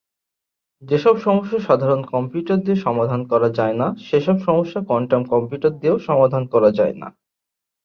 [0.83, 6.69] যেসব সমস্যা সাধারণ কম্পিউটার দিয়ে সমাধান করা যায়না সেসব সমস্যা কোয়ান্টাম কম্পিউটার দিয়েও সমাধান করা
[6.71, 7.07] যায়না।